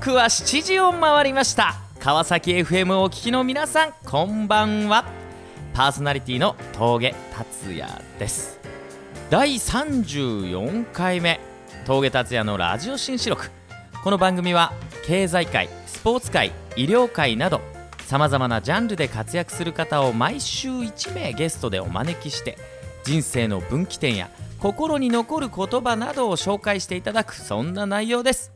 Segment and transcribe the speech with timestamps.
[0.00, 1.74] 刻は7時を回りました。
[1.98, 5.04] 川崎 FM をお聞きの皆さんこんばんは。
[5.74, 8.58] パーソナリティの峠達也です。
[9.28, 11.38] 第34回目
[11.84, 13.50] 峠達也のラジオ新四録。
[14.02, 14.72] この番組は
[15.04, 17.60] 経済界スポーツ界医療界など
[18.06, 22.56] さまざまなジャンルで活躍する方を毎週1名ゲストでお招きして
[23.04, 24.30] 人生の分岐点や
[24.60, 28.50] 心に残る言葉などを紹介していただくそんな内容です。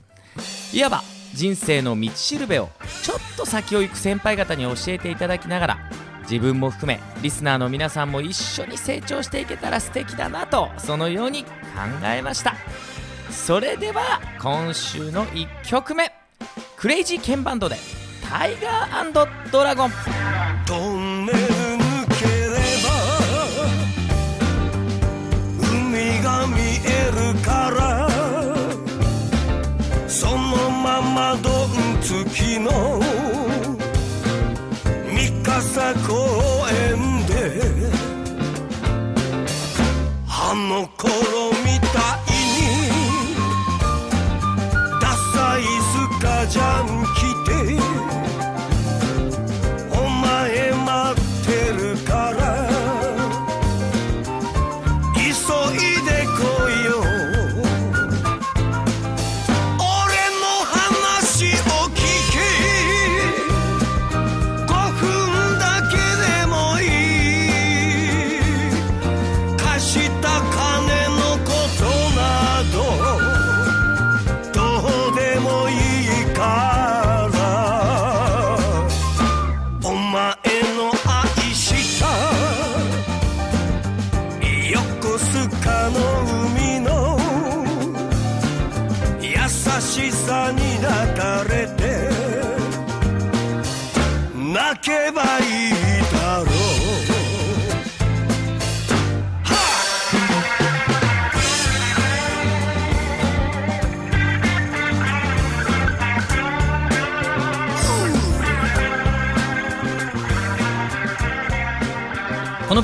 [0.73, 1.03] いわば
[1.35, 2.71] 人生の道しるべを
[3.03, 5.79] ちょっと先を行く先輩方に教えていただきながら
[6.23, 11.51] 自分も含めリスナーの皆さんも一緒に成長していけたら素敵だなとそのように考
[12.05, 12.55] えました。
[13.31, 16.13] それでは今週の1曲目。
[16.77, 17.77] クレイジーケンバンドで
[18.31, 19.91] 「タイガードラゴン」
[32.23, 33.01] 月の
[35.11, 36.15] 三笠公
[36.71, 37.61] 園で
[40.29, 41.54] あの頃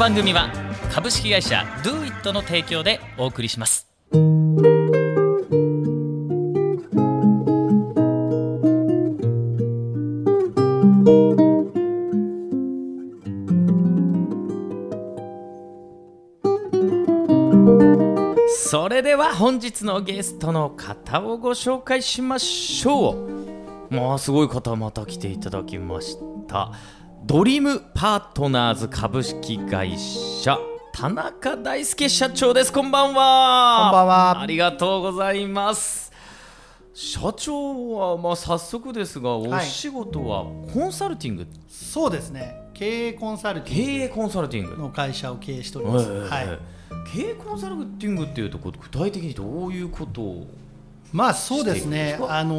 [0.01, 0.51] 番組は
[0.91, 3.87] 株式会社 DoIt の提供でお送りします。
[18.49, 23.95] それでは本日のゲストの方をご紹介しましょう。
[23.95, 26.17] まあすごい方また来ていただきまし
[26.49, 26.73] た。
[27.23, 30.59] ドリームパートナーズ株式会社
[30.93, 32.73] 田中大輔社長です。
[32.73, 33.91] こんばんは。
[33.91, 34.41] こんばんは。
[34.41, 36.11] ありがとうございます。
[36.95, 39.67] 社長はまあ早速ですがおはい。
[39.67, 42.71] 仕事はコンサルティング、そうですね。
[42.75, 44.77] 経営コンサルティン経営コンサルティング。
[44.77, 46.59] グの会社を経営しております、ええはい、
[47.15, 50.47] 経営コンサルティングっていうと具体的にどういうことを？
[51.13, 52.19] まあそうですね。
[52.29, 52.55] あの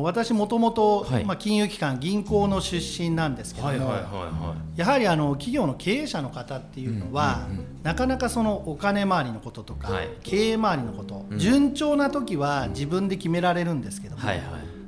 [0.00, 1.06] ー私もともと
[1.38, 10.08] 金融機関銀行の出身なんですけども、はやはりあの企業の経営者の方っていうのは、うんうんうなかなかそのお金周りのこととか、はい。
[10.24, 11.38] 経営周りのこと、うん。
[11.38, 14.46] 順調な時は自分で決められるんですけども、はいはい。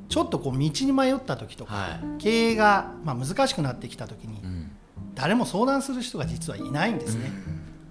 [0.09, 2.01] ちょっとこう道に迷った時とか、はい。
[2.19, 4.71] 経営がまあ難しくなってきた時に、うん。
[5.15, 7.31] 誰も相談する人が実はいないんですね、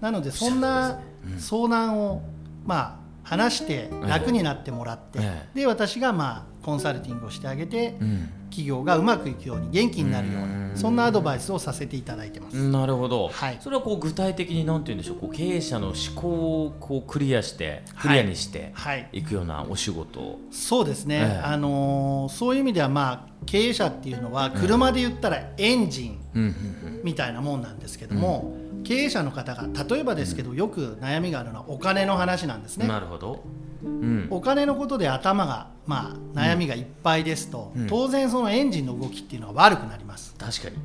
[0.02, 1.38] なのでそんなうん。
[1.40, 2.22] 相談を
[2.66, 5.60] まあ話して楽になってもらって、ええ。
[5.60, 8.28] で私がまあコンサルティングをしてあげて、うん。
[8.48, 10.70] 企業がうまくいくように元気になるよううん。
[10.70, 13.58] なそんなアドバイスをさせていただいてます、なるほど、はい。
[13.60, 15.18] それはこう具体的に何て言うんでしょう。
[15.18, 16.28] こう経営者の思考
[16.64, 19.08] をこうクリアしてクリアにしてはい。
[19.12, 20.20] いくようなお仕事。
[20.20, 21.40] を、そうですね、ええ。
[21.44, 26.42] あのーそういう意味ではまあ経営者っていうのは車で言ったらエンジンうん。
[26.42, 27.00] うん。
[27.04, 28.54] みたいなもんなんですけども、
[28.84, 32.84] 経営者の方が例えばですけどよく悩みがあるのはお金の話なんですね。
[32.84, 33.44] うんなるほど、
[33.84, 37.86] うん、お金のことで頭が、まあ、悩みがいっぱいですと、うん。
[37.86, 40.34] 当然そのエンジンの動きっていうのは悪くなります。
[40.38, 40.76] 確かに、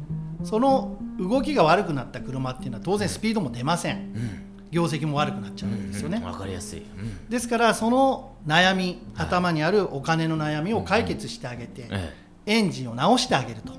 [0.43, 3.97] その動きが悪くなった車っていうのは当然スピードも出ません。
[3.97, 4.43] うん。
[4.71, 6.23] 業績も悪くなっちゃうわけですよね、うん。
[6.23, 7.29] わかりやすい、うん。
[7.29, 12.13] ですからその悩み頭にあるお金の悩みを解決してあげて、え
[12.45, 13.73] エンジンを直してあげると。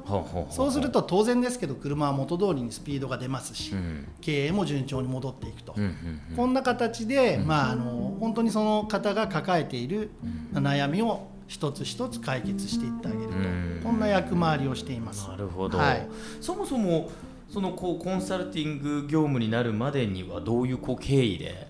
[0.50, 4.08] そうすると当然ですけど車は元通りにスピードが出ますし、うん。
[4.20, 10.11] 経営も順調に戻っていくと、うんうんこんな形で、まあ、あの本当にその方が抱えている
[10.52, 13.81] 悩みを一つ一つ解決していってあげると、うん。
[13.84, 15.28] こんな役回りをしています。
[15.28, 16.08] なるほど、はい。
[16.40, 17.11] そもそも
[17.50, 21.69] そのこうコンサルティング業務になるまでにはどういうこう経緯で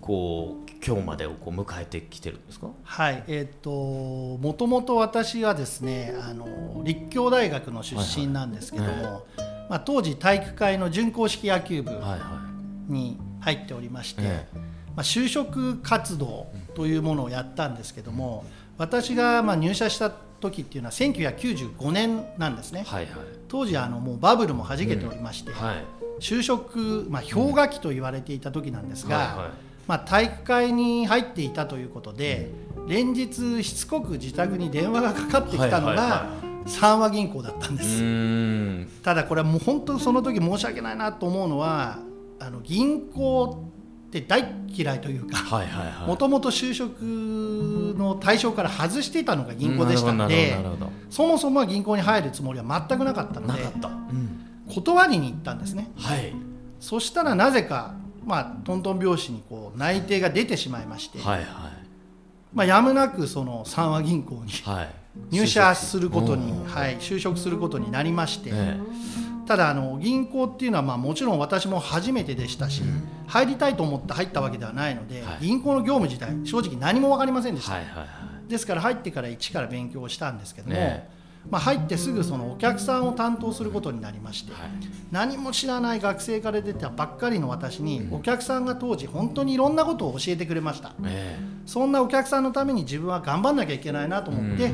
[0.00, 2.68] こう今日までをこう迎えてきてるんですか？
[2.82, 9.20] はいえっ、ともともと私はですねあの立教大学の出身なんですけども、はいは
[9.70, 12.48] まあ、当時体育会の準硬式野球部はいは
[12.88, 14.46] に入っておりまして、え
[14.96, 18.44] まあ、就職活動というものをやったんですけども
[18.76, 22.80] 私がまあ入社した時っていうのは1995年なんですね。
[22.80, 23.14] いはいはい。
[23.46, 25.84] 当時あのもうバブルもはじけておりまして、はい。
[26.20, 32.50] 就職、まあ、氷河期と言われていた時なんですが、はいはいまあ、体育会に入っていたということで
[32.86, 36.28] 連日しつこく自宅に電話がかかってきたのが
[36.66, 37.86] 三和銀行だったんでう
[38.86, 41.98] す、ただこれはもう本当にその時申し訳ないなと思うのは
[42.38, 43.68] あの銀行
[44.08, 45.38] って大嫌いというか
[46.06, 50.56] もともと就職の対象から外していたのが銀行でしたので
[51.10, 53.62] そもそもは銀行に入るつもりは全くなかったので
[54.68, 55.90] 断りに行ったんですね。
[55.96, 56.32] はい。
[56.80, 61.46] そしたらなぜか、まあ、トントン拍子にこう内定が出てしまいまして、はいはい。
[62.52, 64.88] まあ、やむなくその三和銀行にはい。
[65.30, 66.64] 入社することに、うん。
[66.64, 68.76] はい、就職することになりまして、え
[69.46, 72.82] ただあの銀行っていうのはまあもちろん私も初めてでしたし、
[73.26, 75.38] 入りたいと思って入ったわけではないので、はい。
[75.40, 78.04] 銀行の業務自体正直何も分かりませんでした、えはいはいは
[78.46, 78.50] い。
[78.50, 81.08] ですから入ってから一から勉強をしたんですけども、ね
[81.50, 84.70] まあ、入ってすぐそのお客さんを担当することになりまして、はい。
[85.10, 90.92] 何も知らない学生から出たばっかりの私に、お客さんが当時本当にいろんなことを教えてくれました。
[91.04, 94.72] えそんなお客さんのために自分は頑張んなきゃいけないなと思って、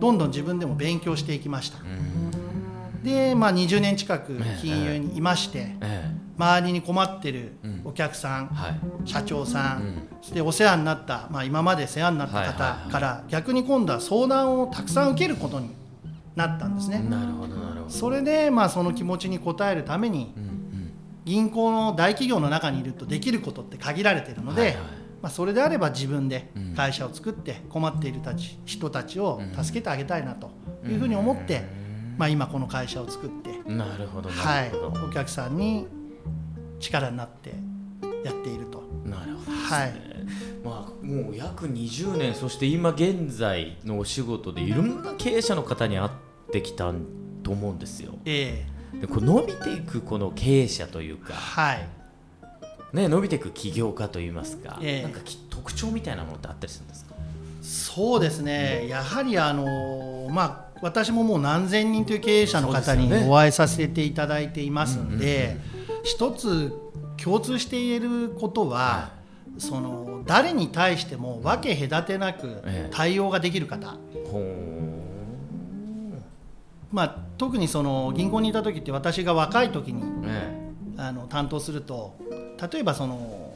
[0.00, 1.78] どんどん自分でも勉強していきました。
[3.02, 6.28] で、まあ、20年近く金融にいまして、ええ。
[6.38, 7.52] 周りに困ってる
[7.84, 8.80] お客さん、えはい。
[9.04, 10.08] 社長さん、うん。
[10.20, 15.70] そしてお世話になった、まあ、今まで世話になった方から逆に今度は相談をたくさん受けることに
[16.38, 17.00] なったんですね。
[17.00, 17.90] なるほどなるほど。
[17.90, 20.92] それで、まあ、その気持ちに応えるためにうんうん。
[21.24, 24.76] 銀行の大企業の中にいるとできることって限られているので、はいはい。
[25.20, 26.74] まあ、それであれば自分でうん。
[26.74, 30.50] 会社を作って困っているたち人たちを助けてあげたいなと
[30.86, 31.64] いうふうに思って、
[32.16, 35.86] まあ、今この会社を作って、なるほどはないるほど、お客さんに
[36.78, 37.54] 力になって
[38.24, 38.82] やっていると。
[39.04, 39.92] なるほどね、はい。
[40.64, 46.10] まあ、もう約20年そして今現在のお仕事でいろんな経営者の方に会っ
[46.50, 46.92] てきた
[47.42, 48.14] と思うんですよ。
[48.24, 48.64] え
[49.00, 51.88] でこう伸びていくこの経営者というえか、はい。
[52.92, 55.02] ね、伸びていく起業家といいますか、ええ。
[55.02, 57.14] なんかき特徴みたいなものってあったりするんですか？
[57.60, 65.58] そうですね、やはりあの、まあ、私ももう何千人という経営者の方にお会いさせていただいていますので、
[66.02, 66.72] 一つ
[67.22, 69.10] 共通して言えることは、は
[69.58, 72.90] その誰に対しても分け隔てなくええ。
[72.90, 73.96] 対応ができる方、
[74.30, 74.38] ほ
[76.90, 82.16] まあ、特にその銀行にいた時って私が若い時にーねあの担当すると
[82.72, 83.54] 例えばその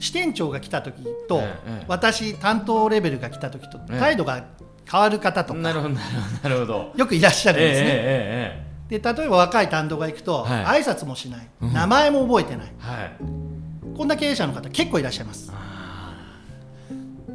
[0.00, 1.84] 支店長が来た時と、ええええ。
[1.88, 3.98] 私担当レベルが来た時とええ。
[3.98, 4.44] 態度が
[4.90, 6.00] 変わる方とか、なるほどな
[6.50, 10.82] るほどよくいらっしゃるんですね、ええで例えば若い担当が行くと、はい。
[10.82, 12.66] 挨拶もしない、名前も覚えてない。
[12.66, 13.96] ええはい。
[13.96, 15.50] こんな経営者の方結構いらっしゃいます、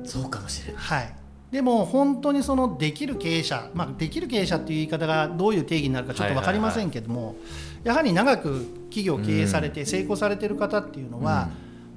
[0.03, 0.83] そうかもしれない。
[0.83, 1.15] はい、
[1.51, 7.35] でも本当にそのできる経営者、まあ、できる経営者っていう言い方がどういう定義になるかちょっと分かりませんけども、
[7.83, 11.49] やはり長く企業を経営されて成功されてる方っていうのは、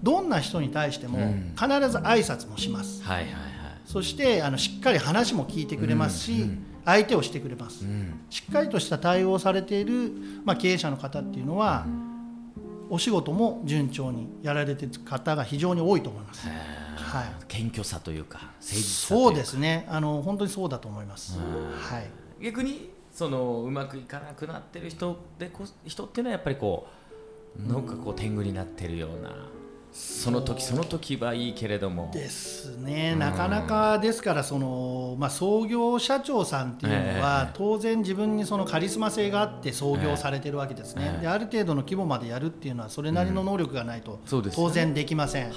[0.02, 1.54] どんな人に対してもうん。
[1.54, 3.42] 必ず挨拶もします、はいはいはい。
[3.85, 6.50] そしてあのしっかり話も聞いてくれますし、
[6.85, 8.21] 相手をしてくれます、うん。
[8.30, 10.12] しっかりとした対応をされている、
[10.44, 11.87] まあ、経営者の方っていうのは、
[12.88, 16.49] お仕事も順調にやられている方が非常に多いと思います。
[17.19, 19.26] はい謙虚さというか誠実さというか。
[19.26, 19.87] そうですね。
[19.88, 21.38] あの本当にそうだと思います。
[21.38, 21.71] うん。
[21.78, 22.11] はい。
[22.42, 26.87] 逆にそのうまくいかなくなってる人でこ人っていうのはやっぱりこ
[27.59, 29.31] うなんかこう天狗になってるような
[29.92, 32.11] その時その時はいいけれども。
[32.12, 41.20] ですね、なかなかですからその、まあ、創業社長さんっていうのは、ええ当然自分にそのカリスマ性があって創業されてるわけですね、ええ。
[41.22, 44.20] である程度の規模までやるっていうのはそれなりの能力がないと
[44.54, 45.52] 当然できません、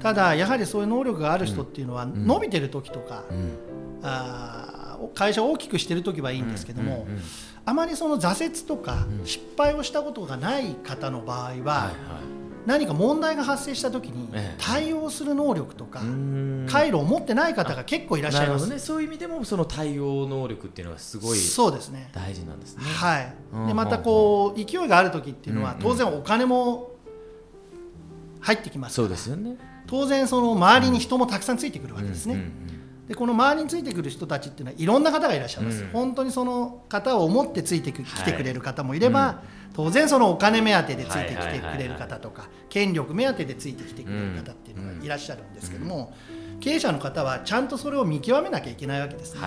[0.00, 3.58] ただやはりそういう能力がある人っていうのは、伸びてる時とか、うん。
[4.04, 4.82] あー
[5.14, 7.08] 会社を大きくしてる時はいいんですけども、
[7.64, 11.92] あまりその挫折とか失敗をしたことがない方の場合は
[12.66, 14.62] 何か問題が発生した時にええ。
[14.62, 16.00] 対応する能力とか、
[16.68, 18.48] 回路を持ってない方が結構いらっしゃいます。
[18.48, 18.78] なるほどね。
[18.78, 22.10] そういう意味でもその対応能力っていうのはすごいそうですね。
[22.12, 22.84] 大事なんですね。
[22.84, 23.34] はい。
[23.52, 23.66] うん。
[23.66, 25.78] でまたこう勢いがある時っていうのはうん。
[25.80, 26.92] 当然お金も
[28.40, 28.94] 入ってきます。
[28.94, 29.56] そうですよね。
[29.86, 32.50] 当然その周りに人もたくさんついてくるわけですね。
[33.08, 35.88] でこの周りについてくる人たちっていうのはいろんな方がいらっしゃいます、うん。
[35.88, 39.42] 本当にその方を思ってついてくはい来てくれる方もいれば、
[39.74, 46.14] 当然そのお金目当てでついてきはいてくれる方とか権力目当てでついてきてくれる方っていうのがいらっしゃるんですけども、
[46.60, 49.40] 経営者の方はちゃんとそれを見極めなきゃいけないわけですね。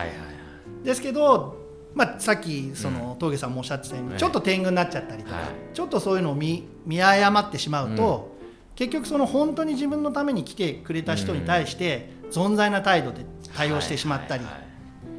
[0.83, 1.57] ですけど、
[1.93, 4.19] まあ、さっきその峠さんもおっしゃってたように、はい。
[4.19, 5.45] ちょっと天狗になっちゃったりとか、はい。
[5.73, 8.35] ちょっとそういうのを見見誤ってしまうと、
[8.75, 14.45] 結局その本当に自分のために来てくれた人に対して存在な態度で対応してしまったり、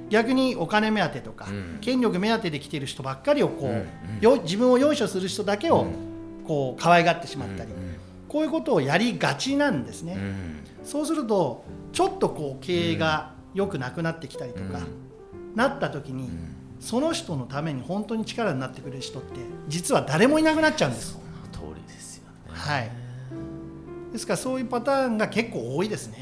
[0.09, 1.79] 逆にお金目当てとか、うん。
[1.81, 3.85] 権力目当てで来てる人ばっかりをこう、うんうん。
[4.21, 6.45] よ自分をよいしょする人だけをうん。
[6.47, 7.87] こう可愛がってしまったり、うん
[8.29, 10.15] こういうことをやりがちなんですね。
[10.15, 10.59] うん。
[10.85, 14.81] そうするとちょっとこう経営が良くなくなってきたりとか、
[15.55, 16.29] なった時に、
[16.81, 21.13] その人のために本当に力になってくれる人って実は誰もいなくなっちゃうんです。
[21.13, 21.19] そ
[21.69, 22.31] の通りですよね。
[22.49, 22.91] はい。
[24.13, 26.19] ですからそういうパターンが結構多いですね。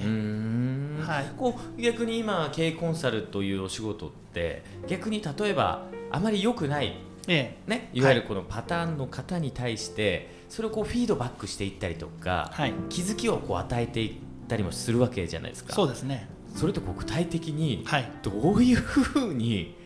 [1.04, 1.26] はい。
[1.36, 6.96] こう逆に今経営コンサルというお仕事って逆に例えばあまり良くない
[7.26, 8.00] ええ、ね、い。
[8.02, 12.74] わゆるこのパターンの方に対してそれをこうフィードバックしていったりとか、はい。
[12.90, 14.12] 気づきをこう与えていっ
[14.46, 15.72] たりもするわけじゃないですか。
[15.72, 16.28] そうですね。
[16.54, 18.10] それとこう具体的にはい。
[18.22, 19.76] どういうふうに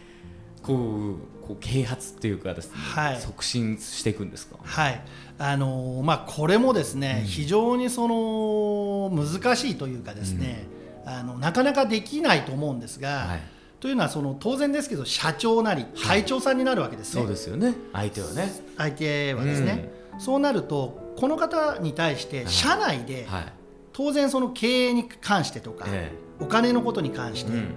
[0.63, 3.21] こうこう啓発っていうかですね、はい。
[3.21, 4.57] 促進していくんですか？
[4.63, 5.01] はい。
[5.39, 10.67] あのーまあこれもですね、非常にその難しいというかですね、
[11.09, 13.27] あのなかなかできないと思うんですが。
[13.27, 13.41] はい。
[13.81, 17.75] というのはその当然ですけど社長なり会長さんになるわけですね、そうですよね。
[17.93, 18.53] 相手はね。
[18.77, 23.53] 相手はですね、そうなるとこの方に対して社内ではい。
[23.93, 27.75] 当然その経営に関してとか、えお金のことに関して、えうん。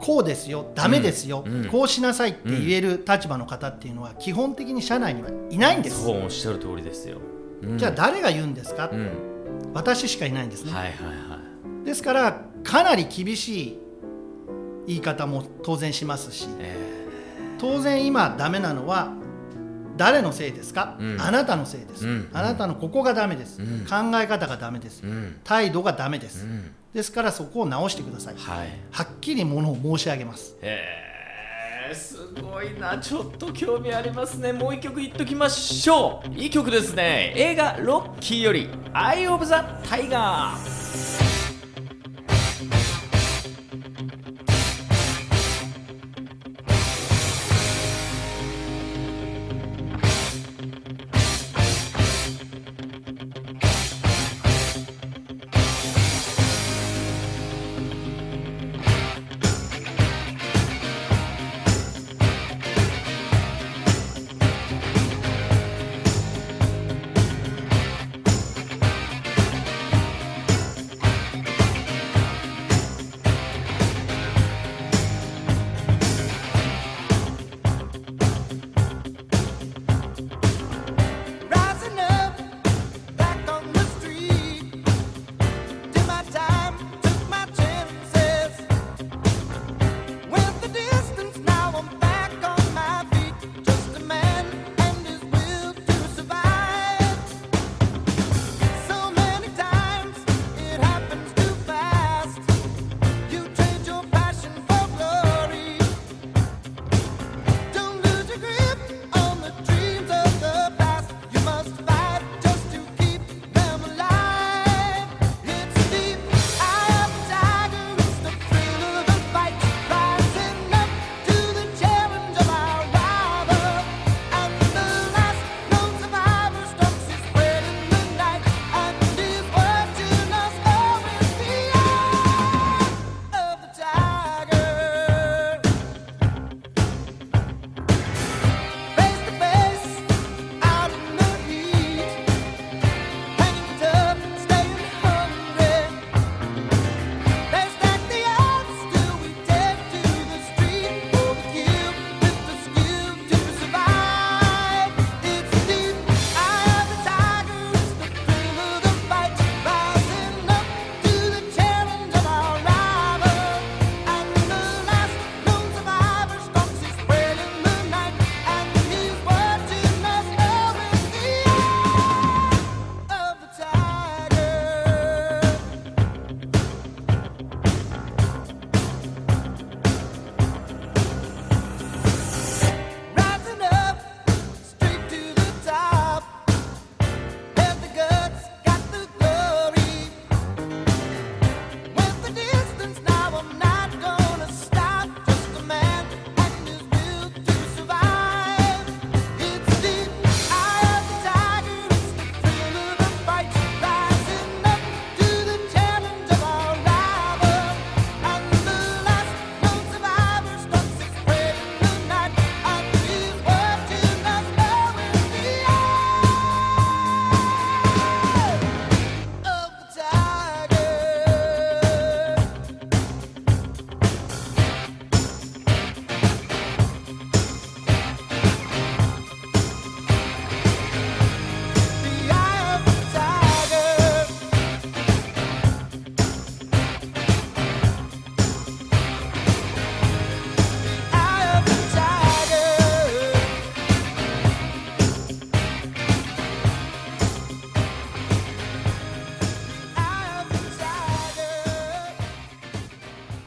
[0.00, 1.64] こうですよダメですよ、うん。
[1.66, 7.18] こうしなさいって言える立場の方っていうのは基本的に社内にはいないんです、そうおっしゃる通りですよ、
[7.62, 7.78] うん。
[7.78, 9.10] じゃあ誰が言うんですか、うん。
[9.74, 10.92] 私しかいないんですね、はいはい
[11.30, 11.41] はい
[11.84, 13.78] ですからかなり厳しい
[14.86, 16.76] 言い方も当然しますしえ
[17.58, 19.12] 当然今ダメなのは
[19.96, 21.20] 誰のせいですか、うん。
[21.20, 22.28] あなたのせいです、うん。
[22.32, 23.86] あなたのここがダメです、うん。
[23.86, 25.02] 考え方がダメです、
[25.44, 26.74] 態度がダメです、うん。
[26.94, 28.68] ですからそこを直してください、はい。
[28.90, 30.56] はっきりものを申し上げます。
[30.62, 30.78] へ
[31.90, 32.98] えすごいな。
[32.98, 34.52] ちょっと興味ありますね。
[34.52, 36.34] もう一曲いっときましょう。
[36.34, 37.34] いい曲ですね。
[37.36, 41.28] 映画「ロッキー」より「アイ・オブ・ザ・タイガー」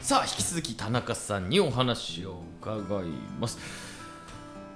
[0.06, 3.06] さあ引き続き田中さんにお話を伺い
[3.40, 3.58] ます。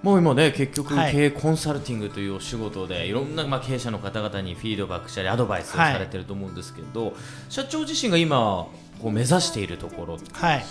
[0.03, 1.13] もう今ね結局はい。
[1.13, 3.13] 経営コンサルティングというお仕事でい。
[3.13, 7.15] ろんなまあ経営者の方々にフィードバックしたりアドバイスをされてると思うんですけど、
[7.49, 8.67] 社長自身が今
[9.01, 10.65] こう目指しているところっはい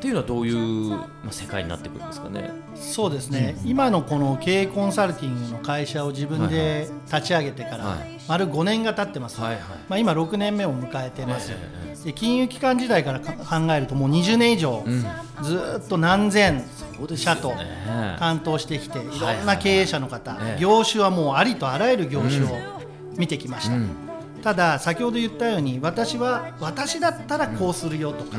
[0.00, 2.50] ていうのはどういう、まあ、世界になってくるんですかね？
[2.74, 8.20] そうですね、今のこの経営コンサルティングの会社を自分で立ち上げてからはい。
[8.28, 9.62] 丸5年が経ってます、はいはい。
[9.88, 15.04] まあ、今6年目を迎えてます、ええで金融機関時代からか考えるともう20年以上、ん。
[15.42, 16.64] ずーっと何千
[17.16, 17.54] 社と
[18.18, 19.42] 担当してきていろはい。
[19.42, 20.60] んな経営者の方、ええ。
[20.60, 22.48] 業種はもうありとあらゆる業種を
[23.16, 23.88] 見てきました、うん。
[24.42, 28.38] ただ先ほど言ったように私は私だったらこうするよとか、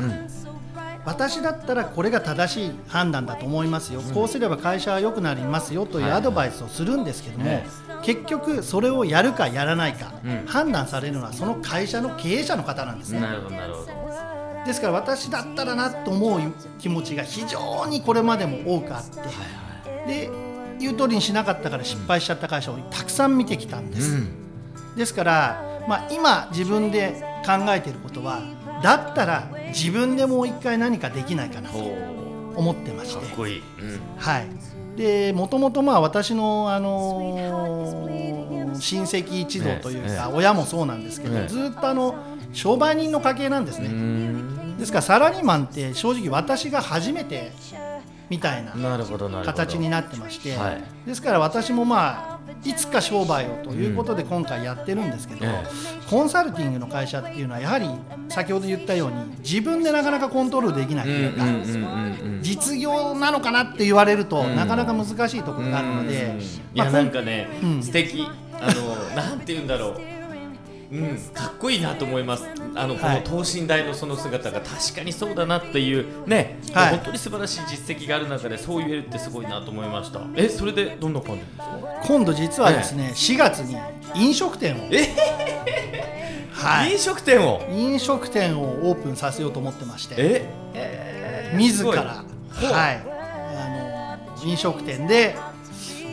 [1.04, 6.12] 私だったらこれが正しい判断だと思いますよ、こうすれば会社は良くなりますよというはい。
[6.18, 7.64] アドバイスをするんですけども、え
[8.02, 10.46] 結局それをやるかやらないか、うん。
[10.46, 13.98] 判断されるのはその会社の経営者の方なんですね、なるほどなるほど。
[14.66, 16.40] ですから私だったらなと思う
[16.78, 19.20] 気持ちが非常にこれまでも多くあって、
[20.06, 20.30] で
[20.78, 24.28] 言う通りにしなかったから失敗しちゃった会社をたくさん見てきたんです、うん。
[24.96, 28.42] ですから、まあ、今自分で考えていることは
[28.82, 33.24] だったら自分でもう一回何かできないかなとほ思ってまして。
[33.24, 33.62] っこいい。
[33.80, 34.00] うん。
[34.16, 34.46] はい。
[34.96, 42.14] でもともとまあ私の、あのー親戚一同というええか、親もそうなんですけど、ええずっとあの
[42.52, 44.76] 商売人の家系なんですね、うん。
[44.78, 47.52] ですからサラリーマンって正直私が初めて
[48.30, 48.72] みたいな。
[49.44, 50.82] 形になってまして、はい。
[51.06, 55.64] ですから私もまあいつか商売をということで今回やってるんですけど、え
[56.10, 57.88] コンサルティングの会社っていうのはやはり
[58.28, 62.42] 先ほど言ったように自分でなかなかコントロールできないとうんいうか、うんうんうんうん。
[62.42, 64.56] 実業なのかなって言われると、うん。
[64.56, 66.34] なかなか難しいところがあるので、
[66.74, 67.82] まあやなんかね、うん。
[67.82, 68.26] 素敵。
[68.60, 70.17] あのなんて言うんだろう。
[70.90, 72.44] うん、かっこいいなと思います。
[72.74, 73.22] あの、はい。
[73.22, 76.90] この等身大のその姿が確かにそうだなっていうね、はい。
[76.96, 80.20] 本当に素晴らしい実績がある中でそう言えるってすごいなと思いました。
[80.34, 81.78] え、それでどんな感じですか？
[82.06, 83.76] 今度実はですね、4月に
[84.14, 84.88] 飲食店を、
[86.52, 87.62] はい、飲食店を？
[87.70, 90.14] 飲食店をオープンさせようと思ってまして。
[90.18, 93.02] え、えー自ら、はい、
[93.56, 95.34] あの飲食店で、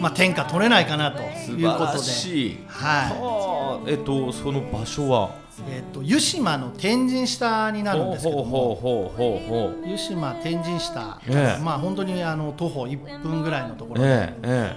[0.02, 2.60] まあ、天下取れないかなということで、しい。
[2.68, 3.10] はい。
[3.12, 5.32] はあ、えっとその場所は？
[5.70, 8.44] えっと湯島の天神下になるんですけども。
[8.44, 9.90] ほうほうほうほうほう。
[9.90, 11.64] 湯島天神下、ええ。
[11.64, 14.76] まあ本当にあの徒歩1分ぐらいのところで、ええ。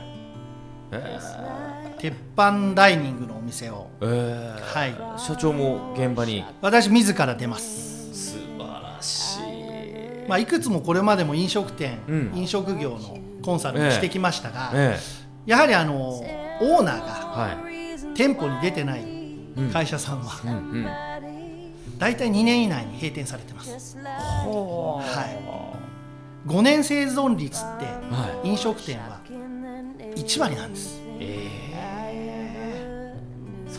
[0.92, 1.98] ええ。
[1.98, 4.78] 鉄板ダイニングのお店を、ええ。
[4.78, 6.44] はい、社長も現場に？
[6.62, 10.28] 私自ら出ます、素晴らしい。
[10.28, 12.32] まあ、いくつもこれまでも飲食店、うん。
[12.36, 13.18] 飲食業の
[13.48, 14.98] コンサルをしてきましたが、え
[15.46, 18.14] やはりあのオーナーえがはい。
[18.14, 19.00] 店舗に出てない
[19.56, 19.70] うん。
[19.72, 20.86] 会社さんはうんうん。
[21.98, 25.72] 大体2年以内に閉店されてます、はは
[26.46, 29.18] い、5年生存率っては飲食店は
[30.14, 31.00] 1割なんです。
[31.18, 31.67] え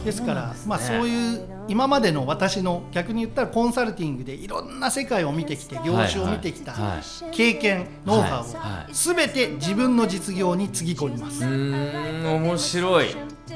[0.04, 7.00] ですからまあ、そうういう今までの私の逆に言ったらコンサルティングでいろんな世界を見てきて業種を見てきたはいはい
[7.32, 8.42] 経験、ノウハ
[8.88, 11.44] ウをすべて自分の実業につぎ込みます。
[11.44, 13.08] うーん面白い。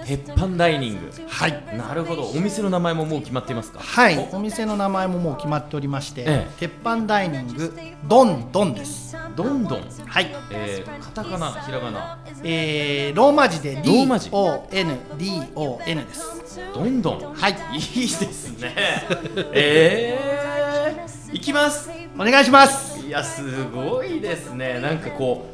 [0.06, 1.12] 鉄板ダイニング。
[1.28, 2.28] はいなるほど。
[2.30, 3.80] お店の名前ももう決まっていますか？
[3.80, 7.74] はい、おお店の名前ももう決まっておりまして、ええ鉄板ダイニング
[8.06, 9.16] ドンドンです。
[9.36, 9.82] どんどん。
[10.06, 12.20] はい、えー、カタカナ、ひらがな？
[12.44, 16.60] えー、ローマ字でローマ字 DONDON です。
[16.74, 17.34] どんどん。
[17.34, 18.76] はい、いいですね。
[19.54, 21.90] えー、いきます。
[22.16, 23.00] お願いします。
[23.04, 24.80] いや、すごいですね。
[24.80, 25.54] なんかこう。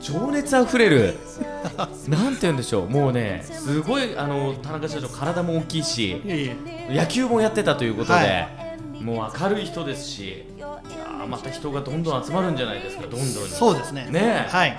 [0.00, 1.16] 情熱あふれる。
[2.08, 2.88] なんて言うんでしょう。
[2.88, 6.22] もうね、すごい、あの、田中社長、体も大きいし。
[6.88, 8.48] 野球もやってたということで、は
[9.00, 10.46] もう明るい人ですし。
[10.58, 13.02] いやーまた人がどんどん集まるんじゃないですか。
[13.02, 13.32] どんどんに。
[13.48, 14.08] そうですね。
[14.10, 14.78] ねえはい、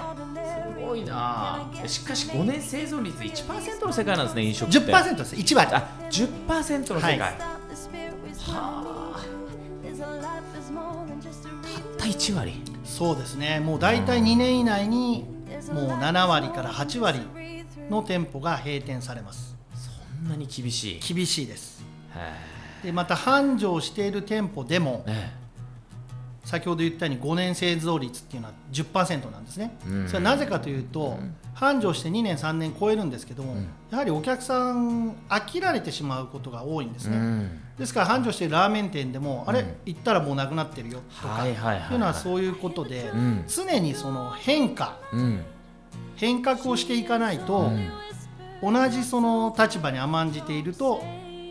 [0.78, 1.88] すごいなあ。
[1.88, 4.44] しかし、5年生存率1%の世界なんですね。
[4.44, 4.80] 飲食って。
[4.80, 5.36] 10%です。
[5.36, 5.72] 1割。
[5.74, 7.20] あ、10%の世界。
[7.20, 7.36] ははい
[8.48, 9.20] あ。
[11.64, 12.69] たった1割。
[13.00, 13.62] そうですね。
[13.62, 15.24] もう大体2年以内に
[15.72, 17.22] もう7割から8割
[17.90, 19.56] の店舗が閉店されます。
[19.74, 21.14] そんなに厳しい？
[21.14, 21.82] 厳しいです。
[22.84, 25.39] へでまた繁盛している店舗でもええ
[26.50, 30.08] 先ほど言ったように5年製造率っていうのは10%なんですね、うん。
[30.08, 31.20] それはなぜかというと、
[31.54, 33.56] 繁盛して2年3年超えるんですけども、
[33.92, 37.62] やはりお客さん飽きられてしまうことが多いんですね、うん。
[37.78, 43.44] ですから繁盛しているラーメン店でも、あれうん行ったらもうなくなってるよとか、はいはいはいうのはそういうことで、うん。
[43.48, 45.44] 常にその変化うん。
[46.16, 47.70] 変革をしていかないと、
[48.64, 48.74] うん。
[48.74, 51.04] 同じその立場に甘んじていると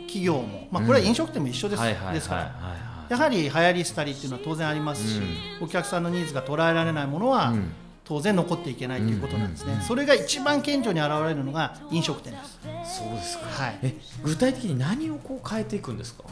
[0.09, 5.21] 企業も、まあ、これは飲食店も一緒です,、はいはいはいやはり流行り廃りっていうのは当然ありますし、
[5.61, 7.73] お客さんのニーズが捉えられないものは、うん。
[8.05, 12.59] 当然残っていけないということなんですね、それが一番顕著に現れるのが飲食店です、
[13.01, 13.45] そうですか。
[13.45, 13.79] はい。
[13.83, 13.95] え
[14.25, 16.25] 具体的に何をこう変えていくんですか？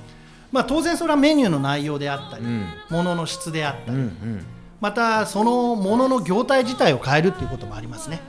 [0.51, 2.65] まあ、当然それはメニューの内容であったり、ん。
[2.89, 4.45] 物の質であったり、うんうん。
[4.81, 8.21] またその物の業態自体を変えるっていうこともありますね、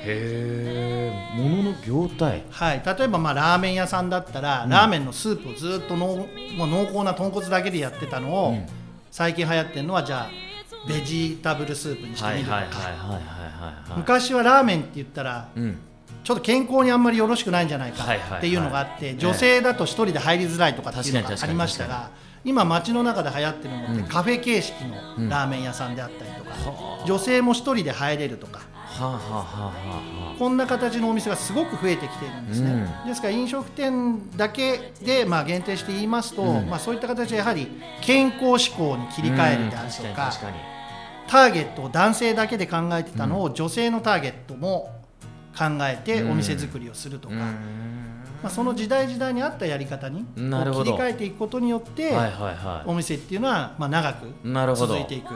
[0.00, 2.42] へえ物の業態。
[2.50, 8.66] はい、例えばまあラーメン屋さんだったら、ラーメンのスープをずっとのもう濃厚な豚骨だけでやってたのを、うん。
[9.10, 10.30] 最近流行ってるのはじゃあ
[10.86, 13.20] ベジタブルスープにしてはいみるとか、はいはいはいはい
[13.90, 15.78] はい昔はラーメンって言ったらうん。
[16.24, 18.04] ちょっと健康にあんまりよろしくないんじゃないか
[18.36, 19.16] っていうのがあって、ええ。
[19.16, 22.10] 女性だと一人で入りづらいとかっていうのがありましたが
[22.44, 24.08] 今街の中で流行ってるのって、うん。
[24.08, 27.06] カフェ形式うんのラーメン屋さんであったりとか、はあ。
[27.06, 28.60] 女性も一人で入れるとか
[30.38, 36.66] こんな形のお店がすごく増えてきているんですね、うですから飲食店だけでまあ限定して言いますと、うん。
[36.68, 37.68] まあ、そういった形でやはり
[38.00, 40.56] 健康志向に切り替えるであるとうんか,、確かに確かに。
[41.28, 44.98] ターゲットを男性だけで考えてたのを女性のターゲットも
[45.56, 47.44] 考えてお店作りをするとか、ま
[48.44, 52.12] あ、その時代時代に合ったやり方に切り替えていくことによって、
[52.86, 54.26] お店っていうのはまあ長く
[54.74, 55.34] 続いていく。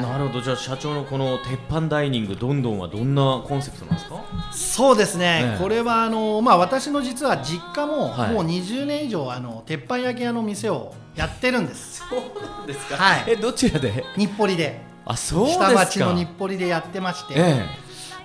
[0.00, 0.12] いはい。
[0.12, 0.40] なるほど。
[0.40, 4.22] じゃあ社長のこの鉄板ダイニングどんどんはどんなコンセプトなんですか？
[4.52, 5.58] そうですね、ええ。
[5.62, 8.32] これはあの、まあ、私の実は実家もはい。
[8.32, 12.02] もう20年以上あの鉄板焼き屋の店をやってるんです。
[12.08, 12.20] そう
[12.58, 12.96] なんですか？
[12.96, 13.24] はい。
[13.28, 14.04] えどちらで？
[14.16, 14.80] 日暮里で。
[15.04, 15.68] あそうですか。
[15.70, 17.66] 下町の日暮里でやってまして、え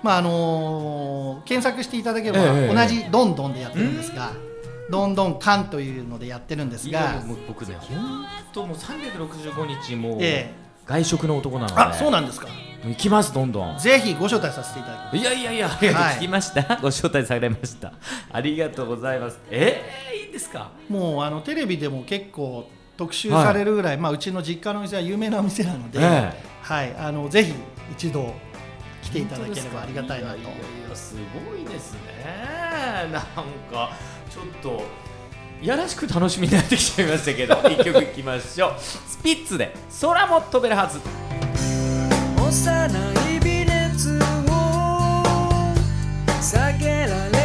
[0.02, 4.30] まああのー検索していただければ、ええ同じどんどんでやってるんですが、
[4.90, 7.20] どんどん缶というのでやってるんですが。
[7.48, 10.52] 僕ね本当もう365日もうえ
[10.88, 11.80] 外食の男なので。
[11.80, 12.48] あそうなんですか。
[12.84, 13.78] 行きますどんどん。
[13.78, 15.16] ぜひご招待させていただきます。
[15.16, 15.88] いやいやいや、はい。
[16.16, 16.62] 聞きました。
[16.80, 17.92] ご招待されました。
[18.32, 19.38] ありがとうございます。
[19.50, 20.70] えー、いいんですか？
[20.88, 27.52] もうあのテレビでも結構特集されるぐらい、まあ、うちの実家のお店は有名なお店なので、えはい、あのぜひ
[27.92, 28.34] 一度
[29.02, 30.36] 来ていただければありがたいなと。
[30.36, 30.48] やいや
[30.86, 31.14] いやす
[31.50, 31.98] ごいですね。
[33.12, 33.22] なん
[33.70, 33.92] か
[34.30, 34.82] ちょっと
[35.62, 38.72] やらしく楽しみになってきちゃいましたけど 一曲いきましょう。
[38.80, 41.00] スピッツで空も飛べるはず。
[42.40, 42.88] 幼
[43.36, 44.20] い微熱を
[46.40, 47.37] 避けられ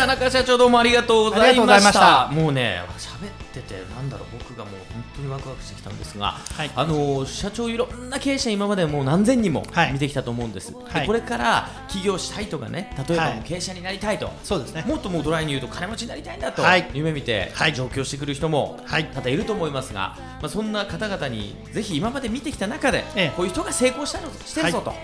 [0.00, 2.28] 田中社長どうもありがとうございました。
[2.28, 6.70] もうね喋っててなんだろう僕がもう本当にワクワクしてきたんですが、はい。
[6.74, 9.92] あの社長いろんな経営者今までもう何千人もはい。
[9.92, 11.00] 見てきたと思うんです、はい。
[11.02, 14.86] でこれから起業したいとかね例えば経営者になりたいと、そうですね。
[14.88, 16.62] もっともうドライに言うと金持ちになりたいんだと。
[16.62, 16.90] はい。
[16.94, 17.74] 夢見てはい。
[17.74, 19.04] 上京してくる人もはい。
[19.04, 23.32] 多々いると思いますが、まあ、そんな方々にぜひ今まで見てきた中で、ええ。
[23.36, 24.94] こういう人が成功したのしてるぞと、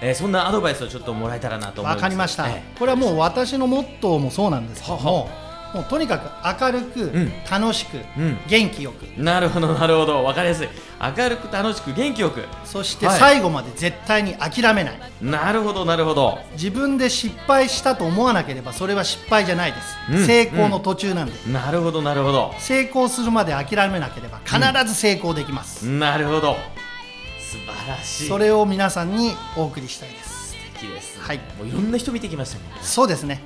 [0.00, 1.96] えーそんなアドバイスをちょっともらえたらなと思います。
[1.96, 7.32] わかりました、えこれはもう私のモットーもそうなんですけどもはもうとにかく明るく、ん。
[7.50, 8.38] 楽しく、うん。
[8.46, 9.04] 元気よく。
[9.04, 10.22] えなるほどなるほど。
[10.22, 10.68] 分かりやすい。
[11.16, 12.44] 明るく楽しく元気よく。
[12.64, 13.18] そしてはい。
[13.18, 16.38] 最後まで絶対に諦めない、なるほどなるほど。
[16.52, 20.26] 自分で失敗したと思わなければそれは失敗じゃないです、うん。
[20.26, 22.54] 成功の途中なんで、なるほどなるほど。
[22.58, 26.56] 成功するまで諦めなければ必ず成功できます、なるほど
[27.50, 28.28] 素晴らしい。
[28.28, 30.50] それを皆さんにお送りしたいです。
[30.52, 31.38] 素敵です、はい。
[31.58, 32.78] もういろんな人見てきましたもんね。
[32.82, 33.40] そうですね。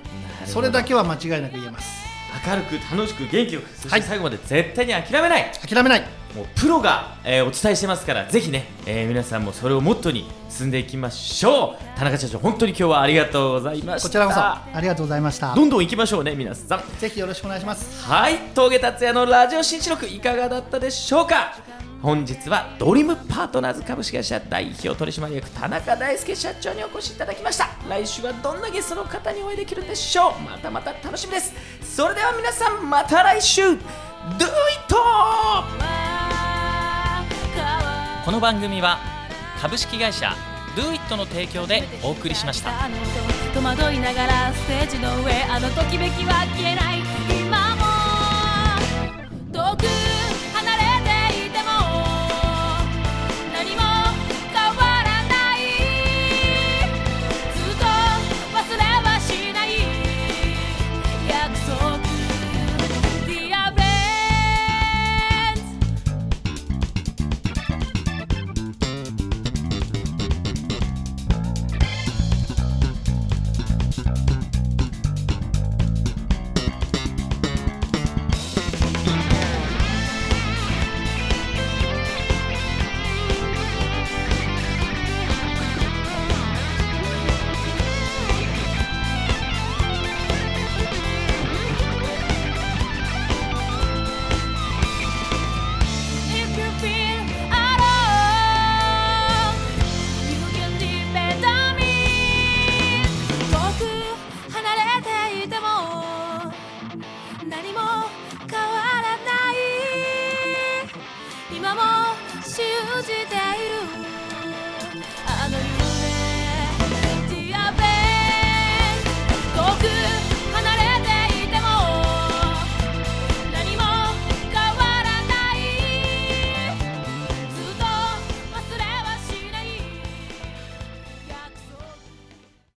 [0.46, 2.00] それだけは間違いなく言えます。
[2.46, 4.00] 明るく楽しく元気よくそしはい。
[4.02, 6.06] て最後まで絶対に諦めない、諦めない。
[6.34, 11.98] もうプロが、えーお伝えしてますからぜひね、えー皆さんもそれをモットーに進んでいきましょう。
[11.98, 14.08] 田中社長本当に今日はありがとうございました。
[14.08, 15.54] こちらこそありがとうございました。
[15.54, 16.82] どんどん行きましょうね皆さん。
[16.98, 18.04] ぜひよろしくお願いします。
[18.08, 18.38] はい。
[18.54, 21.56] 峠達也のラジオ新記録いかがだったでしょうか？
[22.02, 27.68] 本日はドリームパートナーズ株式会社代表取締役田中大輔社長にお越しいただきました。
[27.90, 30.40] 来週はどんなゲストの方にお会いできるんでしょう？
[30.40, 31.52] またまた楽しみです。
[31.82, 33.62] それでは皆さんまた来週。
[33.62, 33.78] Do it!
[38.24, 38.98] この番組は
[39.60, 40.34] 株式会社
[40.74, 42.72] Do it の提供でお送りしました。
[43.52, 47.02] 戸惑いながらステージの上あのときめきは消えない